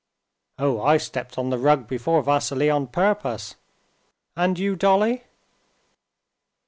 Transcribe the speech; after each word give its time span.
"Oh, 0.57 0.81
I 0.81 0.97
stepped 0.97 1.37
on 1.37 1.51
the 1.51 1.59
rug 1.59 1.85
before 1.87 2.23
Vassily 2.23 2.71
on 2.71 2.87
purpose. 2.87 3.53
And 4.35 4.57
you, 4.57 4.75
Dolly?" 4.75 5.25